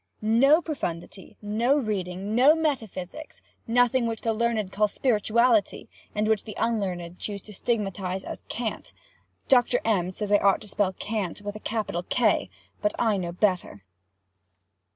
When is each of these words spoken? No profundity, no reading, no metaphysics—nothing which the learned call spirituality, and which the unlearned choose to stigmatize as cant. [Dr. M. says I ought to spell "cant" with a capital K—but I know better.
No 0.23 0.63
profundity, 0.63 1.37
no 1.43 1.77
reading, 1.77 2.33
no 2.33 2.55
metaphysics—nothing 2.55 4.07
which 4.07 4.21
the 4.23 4.33
learned 4.33 4.71
call 4.71 4.87
spirituality, 4.87 5.87
and 6.15 6.27
which 6.27 6.43
the 6.45 6.57
unlearned 6.57 7.19
choose 7.19 7.43
to 7.43 7.53
stigmatize 7.53 8.23
as 8.23 8.41
cant. 8.49 8.93
[Dr. 9.47 9.77
M. 9.85 10.09
says 10.09 10.31
I 10.31 10.37
ought 10.39 10.61
to 10.61 10.67
spell 10.67 10.93
"cant" 10.93 11.43
with 11.43 11.55
a 11.55 11.59
capital 11.59 12.01
K—but 12.01 12.95
I 12.97 13.17
know 13.17 13.31
better. 13.31 13.83